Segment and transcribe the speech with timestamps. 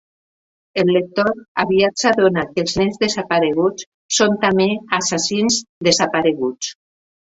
[0.83, 1.27] El lector
[1.63, 3.87] aviat s'adona que els nens desapareguts
[4.21, 4.69] són també
[5.01, 6.73] assassins desapareguts.